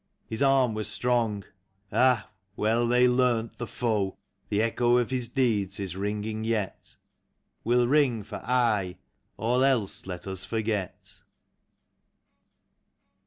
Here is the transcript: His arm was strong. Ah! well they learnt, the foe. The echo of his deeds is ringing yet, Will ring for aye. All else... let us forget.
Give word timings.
His 0.25 0.41
arm 0.41 0.73
was 0.73 0.87
strong. 0.87 1.43
Ah! 1.91 2.27
well 2.55 2.87
they 2.87 3.07
learnt, 3.07 3.57
the 3.59 3.67
foe. 3.67 4.17
The 4.49 4.59
echo 4.63 4.97
of 4.97 5.11
his 5.11 5.27
deeds 5.27 5.79
is 5.79 5.95
ringing 5.95 6.43
yet, 6.43 6.95
Will 7.63 7.87
ring 7.87 8.23
for 8.23 8.41
aye. 8.43 8.97
All 9.37 9.63
else... 9.63 10.07
let 10.07 10.25
us 10.25 10.43
forget. 10.43 11.21